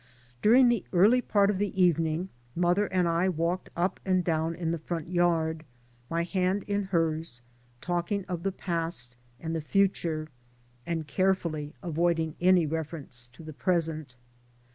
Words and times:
During 0.41 0.67
the 0.67 0.83
early 0.93 1.21
part 1.21 1.51
of 1.51 1.59
the 1.59 1.79
evening 1.79 2.29
mother 2.55 2.87
and 2.87 3.07
I 3.07 3.29
walked 3.29 3.69
up 3.75 3.99
and 4.03 4.23
down 4.23 4.55
in 4.55 4.71
the 4.71 4.79
front 4.79 5.09
yard, 5.11 5.63
my 6.09 6.23
hand 6.23 6.63
in 6.63 6.85
hers, 6.85 7.43
talking 7.81 8.25
of 8.25 8.41
the 8.41 8.51
past 8.51 9.15
and 9.39 9.55
the 9.55 9.61
future, 9.61 10.27
and 10.87 11.05
carefully 11.07 11.75
avoiding 11.83 12.33
any 12.41 12.65
reference 12.65 13.27
to 13.33 13.43
the 13.43 13.53
present. 13.53 14.15